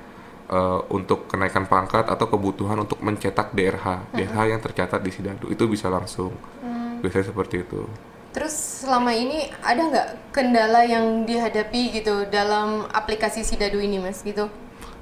eh, 0.49 0.81
untuk 0.89 1.29
kenaikan 1.29 1.69
pangkat 1.69 2.09
atau 2.09 2.27
kebutuhan 2.33 2.81
untuk 2.81 2.99
mencetak 3.05 3.53
DRH, 3.53 4.17
DRH 4.17 4.39
yang 4.49 4.61
tercatat 4.65 5.05
di 5.05 5.13
Sidadu 5.13 5.53
itu 5.53 5.69
bisa 5.69 5.93
langsung. 5.93 6.33
Biasanya 6.99 7.31
seperti 7.31 7.63
itu. 7.63 7.85
Terus 8.39 8.87
selama 8.87 9.11
ini 9.19 9.51
ada 9.67 9.83
nggak 9.83 10.09
kendala 10.31 10.87
yang 10.87 11.27
dihadapi 11.27 11.91
gitu 11.91 12.23
dalam 12.31 12.87
aplikasi 12.87 13.43
Sidadu 13.43 13.83
ini, 13.83 13.99
Mas? 13.99 14.23
Gitu? 14.23 14.47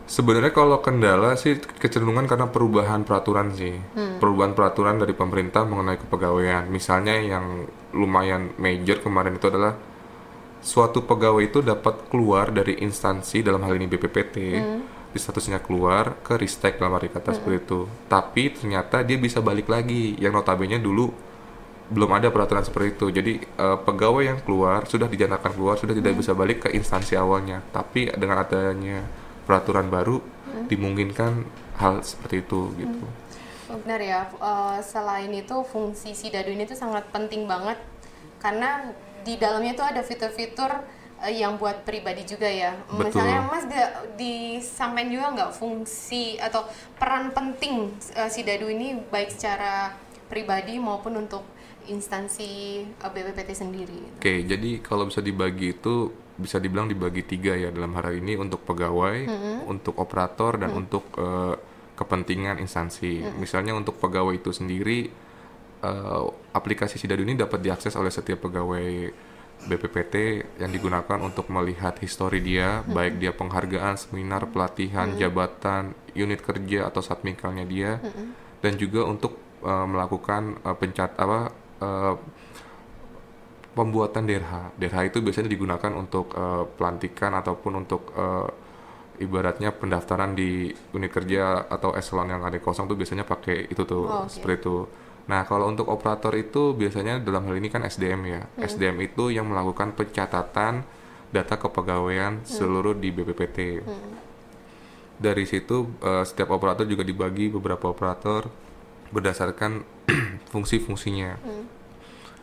Sebenarnya 0.08 0.56
kalau 0.56 0.80
kendala 0.80 1.36
sih 1.36 1.60
kecenderungan 1.60 2.24
karena 2.24 2.48
perubahan 2.48 3.04
peraturan 3.04 3.52
sih. 3.52 3.76
Perubahan 3.92 4.56
peraturan 4.56 4.96
dari 4.96 5.12
pemerintah 5.12 5.68
mengenai 5.68 6.00
kepegawaian. 6.00 6.64
Misalnya 6.72 7.20
yang 7.20 7.68
lumayan 7.92 8.56
major 8.56 9.04
kemarin 9.04 9.36
itu 9.36 9.52
adalah 9.52 9.76
suatu 10.64 11.04
pegawai 11.04 11.44
itu 11.44 11.60
dapat 11.60 12.08
keluar 12.08 12.48
dari 12.48 12.80
instansi 12.80 13.44
dalam 13.44 13.60
hal 13.68 13.76
ini 13.76 13.84
BPPT 13.84 14.36
di 15.12 15.18
statusnya 15.20 15.60
keluar 15.60 16.24
ke 16.24 16.40
Ristek 16.40 16.80
dalam 16.80 16.96
arti 16.96 17.12
kata 17.12 17.36
seperti 17.36 17.68
itu. 17.68 17.80
Tapi 18.08 18.56
ternyata 18.56 19.04
dia 19.04 19.20
bisa 19.20 19.44
balik 19.44 19.68
lagi 19.68 20.16
yang 20.16 20.32
notabene 20.32 20.80
dulu 20.80 21.25
belum 21.86 22.10
ada 22.18 22.28
peraturan 22.34 22.66
seperti 22.66 22.98
itu. 22.98 23.06
Jadi 23.10 23.32
eh, 23.42 23.78
pegawai 23.82 24.22
yang 24.26 24.38
keluar 24.42 24.84
sudah 24.86 25.06
dinyatakan 25.06 25.54
keluar 25.54 25.78
sudah 25.78 25.94
tidak 25.94 26.18
bisa 26.18 26.34
balik 26.34 26.66
ke 26.66 26.68
instansi 26.74 27.14
awalnya. 27.14 27.62
Tapi 27.70 28.10
dengan 28.14 28.42
adanya 28.42 29.06
peraturan 29.46 29.86
baru 29.86 30.18
dimungkinkan 30.66 31.46
hal 31.78 32.00
seperti 32.02 32.42
itu 32.42 32.72
gitu. 32.80 33.06
Oh, 33.66 33.78
benar 33.82 34.00
ya. 34.02 34.20
Eh, 34.30 34.78
selain 34.82 35.30
itu 35.30 35.56
fungsi 35.66 36.14
Sidadu 36.14 36.50
ini 36.54 36.66
tuh 36.66 36.78
sangat 36.78 37.06
penting 37.10 37.46
banget 37.50 37.78
karena 38.38 38.94
di 39.26 39.34
dalamnya 39.34 39.74
tuh 39.74 39.86
ada 39.86 40.06
fitur-fitur 40.06 40.70
eh, 41.26 41.34
yang 41.42 41.58
buat 41.58 41.82
pribadi 41.82 42.22
juga 42.22 42.46
ya. 42.46 42.78
Betul. 42.86 43.10
Misalnya 43.10 43.40
Mas 43.42 43.66
ga, 43.66 44.06
disampaikan 44.14 45.10
juga 45.10 45.26
nggak 45.34 45.52
fungsi 45.54 46.38
atau 46.38 46.66
peran 46.94 47.34
penting 47.34 47.90
eh, 48.14 48.30
Sidadu 48.30 48.70
ini 48.70 49.02
baik 49.10 49.34
secara 49.34 49.98
pribadi 50.26 50.78
maupun 50.78 51.26
untuk 51.26 51.42
instansi 51.86 52.50
eh, 52.86 53.10
BPPT 53.10 53.50
sendiri. 53.54 54.00
Oke, 54.18 54.42
jadi 54.42 54.82
kalau 54.82 55.08
bisa 55.08 55.22
dibagi 55.22 55.78
itu 55.78 56.10
bisa 56.36 56.60
dibilang 56.60 56.84
dibagi 56.84 57.24
tiga 57.24 57.56
ya 57.56 57.72
dalam 57.72 57.96
hal 57.96 58.12
ini 58.12 58.36
untuk 58.36 58.60
pegawai, 58.68 59.24
untuk 59.64 59.96
operator 59.96 60.60
dan 60.60 60.74
untuk 60.76 61.08
eh, 61.16 61.56
kepentingan 61.96 62.60
instansi. 62.60 63.24
Misalnya 63.40 63.72
untuk 63.72 63.96
pegawai 63.96 64.36
itu 64.36 64.52
sendiri 64.52 65.08
eh, 65.80 66.24
aplikasi 66.52 67.00
Sidadu 67.00 67.24
ini 67.24 67.38
dapat 67.38 67.64
diakses 67.64 67.96
oleh 67.96 68.12
setiap 68.12 68.44
pegawai 68.44 68.86
BPPT 69.56 70.44
yang 70.60 70.68
digunakan 70.68 71.16
untuk 71.16 71.48
melihat 71.48 71.96
histori 72.04 72.44
dia, 72.44 72.84
baik 72.84 73.16
dia 73.16 73.32
penghargaan, 73.32 73.96
seminar, 73.96 74.44
pelatihan, 74.52 75.16
jabatan, 75.16 75.96
unit 76.12 76.44
kerja 76.44 76.92
atau 76.92 77.00
satmikalnya 77.00 77.64
dia, 77.64 77.96
dan 78.60 78.76
juga 78.76 79.08
untuk 79.08 79.45
eh, 79.66 79.86
melakukan 79.86 80.62
eh, 80.62 80.76
pencat 80.78 81.10
apa 81.18 81.38
eh, 81.82 82.14
pembuatan 83.76 84.24
DRH. 84.24 84.78
DRH 84.80 84.98
itu 85.10 85.18
biasanya 85.20 85.50
digunakan 85.50 85.92
untuk 85.92 86.32
eh, 86.32 86.64
pelantikan 86.78 87.34
ataupun 87.34 87.84
untuk 87.84 88.14
eh, 88.14 88.48
ibaratnya 89.16 89.72
pendaftaran 89.72 90.32
di 90.32 90.68
unit 90.92 91.08
kerja 91.08 91.64
atau 91.66 91.92
eselon 91.92 92.28
yang 92.28 92.44
ada 92.44 92.56
kosong 92.56 92.84
tuh 92.84 92.94
biasanya 92.94 93.24
pakai 93.24 93.64
itu 93.66 93.82
tuh 93.82 94.04
Oh, 94.04 94.24
oke. 94.24 94.28
seperti 94.28 94.56
itu. 94.60 94.76
Nah, 95.26 95.42
kalau 95.42 95.66
untuk 95.66 95.88
operator 95.88 96.30
itu 96.36 96.70
biasanya 96.72 97.18
dalam 97.18 97.42
hal 97.44 97.56
ini 97.56 97.66
kan 97.66 97.82
SDM 97.82 98.20
ya. 98.24 98.40
SDM 98.56 98.96
itu 99.02 99.28
yang 99.28 99.48
melakukan 99.48 99.90
pencatatan 99.92 100.84
data 101.26 101.54
kepegawaian 101.56 102.46
seluruh 102.46 102.94
di 102.94 103.10
BPPT. 103.10 103.82
Dari 105.16 105.44
situ 105.44 105.76
eh, 105.98 106.22
setiap 106.22 106.52
operator 106.52 106.84
juga 106.84 107.00
dibagi 107.02 107.48
beberapa 107.48 107.88
operator 107.88 108.46
berdasarkan 109.10 109.84
fungsi-fungsinya. 110.52 111.38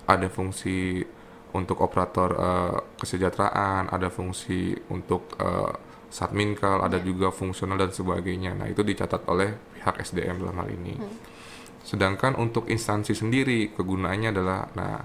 Ada 0.03 0.27
fungsi 0.27 0.99
untuk 1.53 1.79
operator 1.79 2.29
eh, 2.35 2.77
kesejahteraan, 2.99 3.93
ada 3.93 4.09
fungsi 4.09 4.73
untuk 4.91 5.37
eh, 5.39 5.73
satminkal, 6.13 6.85
ada 6.85 7.01
juga 7.01 7.33
fungsional 7.33 7.77
dan 7.77 7.89
sebagainya. 7.89 8.53
Nah, 8.53 8.69
itu 8.69 8.85
dicatat 8.85 9.25
oleh 9.25 9.53
pihak 9.77 9.97
SDM 9.97 10.45
dalam 10.45 10.57
hal 10.61 10.69
ini. 10.69 10.93
Sedangkan 11.83 12.37
untuk 12.39 12.69
instansi 12.71 13.11
sendiri 13.17 13.73
kegunaannya 13.75 14.29
adalah 14.31 14.59
nah 14.77 15.03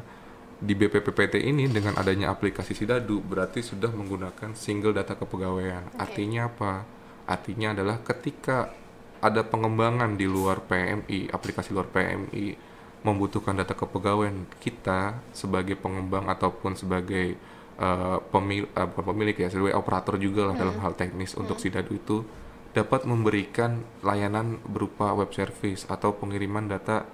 di 0.59 0.75
BPPT 0.75 1.39
ini 1.47 1.71
dengan 1.71 1.95
adanya 1.95 2.35
aplikasi 2.35 2.75
Sidadu 2.75 3.23
berarti 3.23 3.63
sudah 3.63 3.95
menggunakan 3.95 4.55
single 4.59 4.95
data 4.95 5.15
kepegawaian. 5.15 5.87
Artinya 5.99 6.51
apa? 6.51 6.83
Artinya 7.31 7.75
adalah 7.75 8.03
ketika 8.03 8.71
ada 9.19 9.43
pengembangan 9.43 10.15
di 10.15 10.27
luar 10.27 10.63
PMI, 10.67 11.31
aplikasi 11.35 11.75
luar 11.75 11.91
PMI 11.91 12.55
membutuhkan 13.03 13.55
data 13.55 13.79
kepegawaian 13.79 14.47
kita 14.59 15.23
sebagai 15.31 15.79
pengembang 15.79 16.27
ataupun 16.27 16.75
sebagai 16.75 17.39
eh, 17.79 18.19
pemil 18.31 18.67
eh, 18.71 18.87
bukan 18.87 19.05
pemilik 19.15 19.37
ya, 19.39 19.49
sebagai 19.51 19.79
operator 19.79 20.19
juga 20.19 20.51
lah 20.51 20.57
dalam 20.59 20.79
hal 20.83 20.99
teknis 20.99 21.39
untuk 21.39 21.63
Sidadu 21.63 21.95
itu 21.95 22.27
dapat 22.75 23.09
memberikan 23.09 23.83
layanan 24.05 24.61
berupa 24.67 25.15
web 25.17 25.33
service 25.33 25.89
atau 25.89 26.15
pengiriman 26.15 26.69
data 26.69 27.07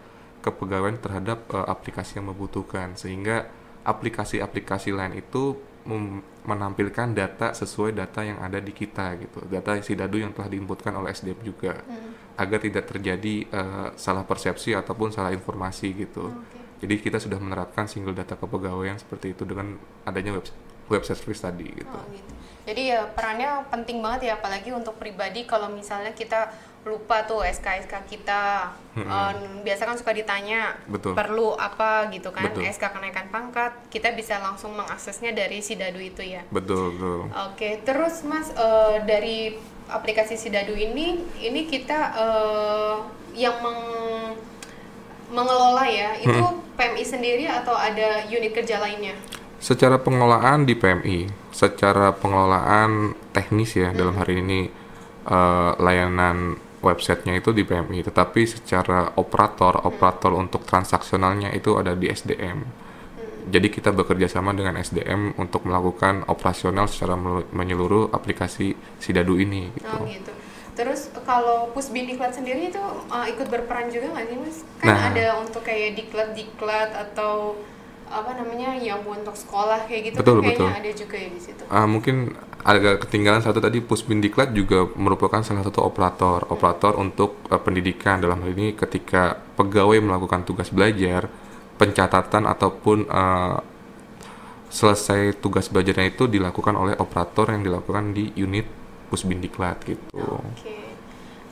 kepegawaian 0.45 1.01
terhadap 1.01 1.49
eh, 1.53 1.67
aplikasi 1.69 2.21
yang 2.21 2.33
membutuhkan. 2.33 2.97
Sehingga 2.97 3.49
aplikasi-aplikasi 3.85 4.97
lain 4.97 5.21
itu 5.21 5.57
menampilkan 6.45 7.13
data 7.13 7.53
sesuai 7.53 7.93
data 7.93 8.25
yang 8.25 8.41
ada 8.41 8.57
di 8.61 8.73
kita 8.73 9.21
gitu. 9.21 9.45
Data 9.45 9.77
sidadu 9.85 10.17
yang 10.17 10.33
telah 10.33 10.49
diinputkan 10.49 10.97
oleh 10.97 11.13
SDM 11.13 11.41
juga. 11.45 11.81
Agar 12.35 12.59
tidak 12.59 12.89
terjadi 12.89 13.35
eh, 13.47 13.89
salah 13.95 14.25
persepsi 14.25 14.73
ataupun 14.73 15.13
salah 15.13 15.31
informasi 15.31 15.93
gitu. 15.95 16.33
Jadi 16.85 16.95
kita 17.01 17.17
sudah 17.17 17.41
menerapkan 17.41 17.89
single 17.89 18.17
data 18.17 18.37
kepegawaian 18.37 18.99
seperti 19.01 19.33
itu 19.33 19.49
dengan 19.49 19.79
adanya 20.05 20.37
web 20.37 20.45
web 20.93 21.03
service 21.05 21.41
tadi 21.41 21.65
gitu. 21.69 21.97
Oh, 21.97 22.05
gitu. 22.13 22.33
Jadi 22.65 22.83
ya 22.93 23.09
perannya 23.09 23.65
penting 23.69 24.01
banget 24.01 24.33
ya 24.33 24.41
apalagi 24.41 24.73
untuk 24.73 24.97
pribadi. 24.97 25.45
Kalau 25.45 25.69
misalnya 25.73 26.13
kita 26.17 26.53
lupa 26.85 27.25
tuh 27.25 27.41
SK 27.41 27.89
SK 27.89 27.95
kita 28.05 28.69
em, 28.93 29.09
biasa 29.65 29.83
kan 29.85 29.97
suka 29.97 30.13
ditanya 30.13 30.77
Betul. 30.85 31.17
perlu 31.17 31.57
apa 31.57 32.13
gitu 32.13 32.29
kan 32.29 32.45
Betul. 32.45 32.69
SK 32.69 32.93
kenaikan 32.93 33.27
pangkat 33.29 33.73
kita 33.89 34.13
bisa 34.13 34.37
langsung 34.39 34.73
mengaksesnya 34.73 35.33
dari 35.33 35.59
Sidadu 35.59 35.97
itu 35.97 36.21
ya. 36.21 36.45
betul 36.49 36.93
betul 36.93 37.21
Oke, 37.49 37.81
terus 37.83 38.21
Mas 38.23 38.53
eh, 38.53 38.97
dari 39.03 39.57
aplikasi 39.85 40.37
Sidadu 40.37 40.73
ini, 40.73 41.19
ini 41.41 41.65
kita 41.65 42.01
eh, 42.15 42.97
yang 43.35 43.57
meng- 43.61 44.37
mengelola 45.33 45.89
ya, 45.89 46.15
itu 46.17 46.45
PMI 46.77 47.03
sendiri 47.03 47.45
atau 47.49 47.75
ada 47.75 48.23
unit 48.29 48.53
kerja 48.53 48.79
lainnya? 48.79 49.17
Secara 49.59 49.97
pengelolaan 49.97 50.69
di 50.69 50.77
PMI, 50.77 51.19
secara 51.49 52.13
pengelolaan 52.13 53.17
teknis 53.33 53.73
ya 53.73 53.91
dalam 53.91 54.15
hari 54.15 54.39
ini 54.39 54.69
eh, 55.25 55.71
layanan 55.81 56.61
websitenya 56.85 57.41
itu 57.41 57.51
di 57.51 57.65
PMI, 57.65 58.05
tetapi 58.05 58.45
secara 58.45 59.17
operator, 59.17 59.81
operator 59.83 60.37
untuk 60.37 60.69
transaksionalnya 60.69 61.51
itu 61.57 61.75
ada 61.81 61.97
di 61.97 62.13
SDM. 62.13 62.85
Jadi 63.45 63.69
kita 63.69 63.93
bekerja 63.93 64.25
sama 64.25 64.57
dengan 64.57 64.81
SDM 64.81 65.37
untuk 65.37 65.69
melakukan 65.69 66.25
operasional 66.33 66.89
secara 66.89 67.13
menyeluruh 67.53 68.09
aplikasi 68.09 68.73
Sidadu 68.97 69.37
ini 69.37 69.69
gitu. 69.77 69.85
Oh 69.93 70.09
gitu. 70.09 70.33
Terus 70.75 71.13
kalau 71.29 71.71
Pusbin 71.71 72.09
Diklat 72.09 72.35
sendiri 72.35 72.73
itu 72.73 72.81
uh, 72.81 73.27
ikut 73.29 73.47
berperan 73.47 73.93
juga 73.93 74.11
nggak 74.17 74.27
sih 74.27 74.39
mas? 74.41 74.57
Kan 74.81 74.89
Nah. 74.91 75.01
ada 75.13 75.27
untuk 75.39 75.61
kayak 75.61 75.93
diklat-diklat 75.95 76.91
atau 76.97 77.61
apa 78.09 78.33
namanya 78.37 78.75
yang 78.81 79.01
untuk 79.05 79.37
sekolah 79.37 79.85
kayak 79.89 80.13
gitu 80.13 80.17
Betul, 80.25 80.41
kan 80.41 80.49
kayaknya 80.49 80.65
betul. 80.65 80.81
ada 80.81 80.91
juga 80.97 81.17
ya 81.21 81.29
di 81.31 81.41
situ. 81.41 81.63
Ah, 81.69 81.87
mungkin 81.87 82.17
agak 82.65 83.05
ketinggalan 83.05 83.45
satu 83.45 83.61
tadi 83.61 83.85
Pusbindiklat 83.85 84.57
juga 84.57 84.89
merupakan 84.97 85.45
salah 85.45 85.61
satu 85.61 85.85
operator 85.85 86.49
operator 86.49 86.97
untuk 86.97 87.45
eh, 87.53 87.61
pendidikan 87.61 88.25
dalam 88.25 88.41
hal 88.41 88.57
ini 88.57 88.73
ketika 88.73 89.37
pegawai 89.61 90.01
melakukan 90.01 90.49
tugas 90.49 90.73
belajar 90.73 91.29
pencatatan 91.77 92.49
ataupun 92.49 93.05
eh, 93.05 93.59
selesai 94.73 95.39
tugas 95.39 95.69
belajarnya 95.69 96.17
itu 96.17 96.27
dilakukan 96.27 96.75
oleh 96.75 96.97
operator 96.97 97.53
yang 97.53 97.63
dilakukan 97.63 98.17
di 98.17 98.33
unit 98.41 98.67
Pusbindiklat 99.13 99.85
gitu. 99.85 100.19
Oke. 100.19 100.97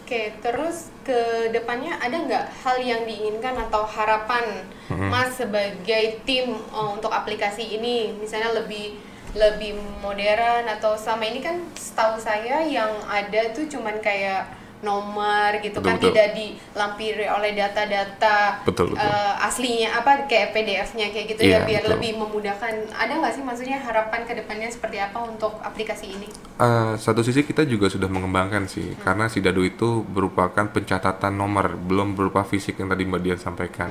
Oke, 0.03 0.29
terus 0.45 0.93
ke 1.09 1.49
depannya 1.57 1.97
ada 1.97 2.13
nggak 2.13 2.47
hal 2.61 2.77
yang 2.85 3.09
diinginkan 3.09 3.57
atau 3.57 3.89
harapan 3.89 4.69
Mas 5.09 5.41
sebagai 5.41 6.21
tim 6.29 6.53
uh, 6.69 6.93
untuk 6.93 7.09
aplikasi 7.09 7.81
ini, 7.81 8.13
misalnya 8.21 8.53
lebih 8.61 9.01
lebih 9.33 9.73
modern 10.05 10.69
atau 10.69 10.93
sama 10.97 11.25
ini 11.25 11.41
kan 11.41 11.57
setahu 11.73 12.21
saya 12.21 12.61
yang 12.69 12.93
ada 13.09 13.49
tuh 13.57 13.65
cuman 13.65 13.97
kayak 14.05 14.45
nomor 14.83 15.63
gitu 15.63 15.79
Betul, 15.79 15.87
kan 15.87 15.97
betul. 15.97 16.11
tidak 16.11 16.29
dilampiri 16.35 17.27
oleh 17.31 17.55
data-data 17.55 18.67
Betul, 18.67 18.93
betul. 18.93 18.99
uh, 18.99 19.47
aslinya 19.47 19.95
apa 19.95 20.27
kayak 20.27 20.51
PDF-nya 20.51 21.15
kayak 21.15 21.27
gitu 21.33 21.41
Iya, 21.47 21.63
ya 21.63 21.67
biar 21.71 21.83
betul. 21.87 21.93
lebih 21.97 22.11
memudahkan. 22.19 22.75
Ada 22.91 23.13
nggak 23.15 23.33
sih 23.33 23.43
maksudnya 23.47 23.79
harapan 23.79 24.27
ke 24.27 24.35
depannya 24.35 24.69
seperti 24.69 24.99
apa 24.99 25.23
untuk 25.23 25.55
aplikasi 25.63 26.19
ini? 26.19 26.27
Eh, 26.59 26.93
satu 26.99 27.23
sisi 27.23 27.47
kita 27.47 27.63
juga 27.63 27.87
sudah 27.87 28.11
mengembangkan 28.11 28.67
sih, 28.67 28.99
karena 28.99 29.31
Sidadu 29.31 29.63
itu 29.63 30.03
merupakan 30.03 30.67
pencatatan 30.67 31.31
nomor, 31.31 31.79
belum 31.79 32.19
berupa 32.19 32.43
fisik 32.43 32.83
yang 32.83 32.91
tadi 32.91 33.07
Mbak 33.07 33.21
Dian 33.23 33.39
sampaikan. 33.39 33.91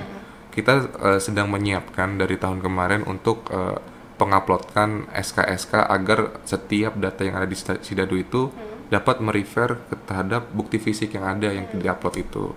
Kita 0.51 0.91
eh, 1.07 1.19
sedang 1.23 1.47
menyiapkan 1.47 2.19
dari 2.19 2.35
tahun 2.35 2.59
kemarin 2.59 3.07
untuk 3.07 3.47
eh, 3.47 3.79
penguploadan 4.21 5.09
SK-SK 5.09 5.89
agar 5.89 6.37
setiap 6.45 6.93
data 7.01 7.25
yang 7.25 7.41
ada 7.41 7.49
di 7.49 7.57
Sida- 7.57 7.81
Sidadu 7.81 8.13
itu 8.21 8.53
dapat 8.93 9.17
merefer 9.17 9.81
ke 9.89 9.97
terhadap 10.05 10.53
bukti 10.53 10.77
fisik 10.77 11.17
yang 11.17 11.25
ada 11.25 11.49
yang 11.49 11.65
diupload 11.73 12.21
itu. 12.21 12.53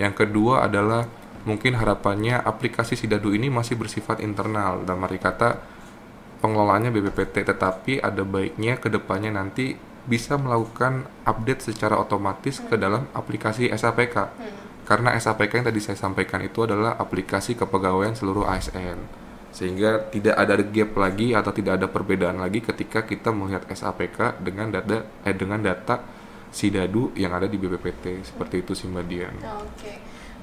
Yang 0.00 0.24
kedua 0.24 0.64
adalah 0.64 1.04
mungkin 1.44 1.76
harapannya 1.76 2.40
aplikasi 2.40 2.96
Sidadu 2.96 3.36
ini 3.36 3.52
masih 3.52 3.76
bersifat 3.76 4.24
internal, 4.24 4.88
dalam 4.88 5.04
arti 5.04 5.20
kata 5.20 5.60
pengelolaannya 6.40 6.90
BPPT 6.90 7.44
tetapi 7.44 8.00
ada 8.00 8.24
baiknya 8.24 8.80
ke 8.80 8.88
depannya 8.88 9.36
nanti 9.36 9.76
bisa 10.02 10.34
melakukan 10.34 11.06
update 11.22 11.70
secara 11.70 11.94
otomatis 11.94 12.58
ke 12.58 12.74
dalam 12.74 13.06
aplikasi 13.14 13.70
SAPK 13.70 14.34
karena 14.82 15.14
SAPK 15.14 15.62
yang 15.62 15.66
tadi 15.70 15.78
saya 15.78 15.94
sampaikan 15.94 16.42
itu 16.42 16.66
adalah 16.66 16.98
aplikasi 16.98 17.54
kepegawaian 17.54 18.18
seluruh 18.18 18.42
ASN 18.50 19.21
sehingga 19.52 20.08
tidak 20.08 20.32
ada 20.32 20.56
gap 20.64 20.90
lagi 20.96 21.36
atau 21.36 21.52
tidak 21.52 21.76
ada 21.76 21.86
perbedaan 21.86 22.40
lagi 22.40 22.64
ketika 22.64 23.04
kita 23.04 23.28
melihat 23.30 23.68
SAPK 23.68 24.40
dengan 24.40 24.72
data 24.72 25.04
eh 25.28 25.36
dengan 25.36 25.60
data 25.60 26.00
Sidadu 26.52 27.12
yang 27.16 27.32
ada 27.32 27.48
di 27.48 27.56
BPPT 27.56 28.28
seperti 28.28 28.60
itu 28.60 28.72
sih 28.76 28.84
Mbak 28.84 29.04
Dian. 29.08 29.32
Oke, 29.56 29.92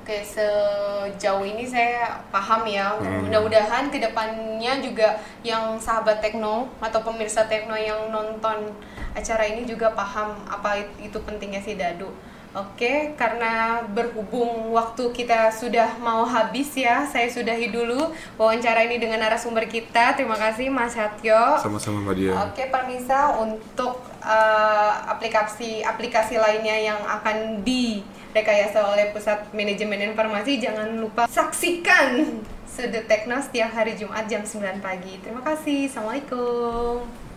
oke 0.02 0.18
sejauh 0.26 1.46
ini 1.46 1.66
saya 1.70 2.26
paham 2.34 2.66
ya. 2.66 2.98
Mudah-mudahan 2.98 3.94
ke 3.94 4.02
depannya 4.02 4.82
juga 4.82 5.22
yang 5.46 5.78
sahabat 5.78 6.18
Tekno 6.22 6.66
atau 6.82 7.06
pemirsa 7.06 7.46
Tekno 7.46 7.78
yang 7.78 8.10
nonton 8.10 8.74
acara 9.14 9.46
ini 9.46 9.70
juga 9.70 9.94
paham 9.94 10.34
apa 10.50 10.82
itu 10.98 11.18
pentingnya 11.22 11.62
si 11.62 11.78
Dadu. 11.78 12.10
Oke, 12.50 13.14
karena 13.14 13.86
berhubung 13.94 14.74
waktu 14.74 15.14
kita 15.14 15.54
sudah 15.54 16.02
mau 16.02 16.26
habis 16.26 16.74
ya, 16.74 17.06
saya 17.06 17.30
sudahi 17.30 17.70
dulu 17.70 18.10
wawancara 18.42 18.90
ini 18.90 18.98
dengan 18.98 19.22
narasumber 19.22 19.70
kita. 19.70 20.18
Terima 20.18 20.34
kasih 20.34 20.74
Mas 20.74 20.98
Satyo. 20.98 21.62
Sama-sama 21.62 22.02
Mbak 22.10 22.16
Dian. 22.18 22.34
Oke, 22.50 22.66
Permisa 22.74 23.38
untuk 23.38 24.02
eh, 24.26 24.92
aplikasi 25.14 25.86
aplikasi 25.86 26.42
lainnya 26.42 26.74
yang 26.74 26.98
akan 27.06 27.62
direkayasa 27.62 28.82
oleh 28.98 29.14
Pusat 29.14 29.54
Manajemen 29.54 30.10
Informasi 30.10 30.58
jangan 30.58 30.90
lupa 30.98 31.30
saksikan 31.30 32.42
Sudut 32.66 33.06
Tekno 33.06 33.38
setiap 33.46 33.78
hari 33.78 33.94
Jumat 33.94 34.26
jam 34.26 34.42
9 34.42 34.82
pagi. 34.82 35.22
Terima 35.22 35.46
kasih. 35.46 35.86
Assalamualaikum. 35.86 37.29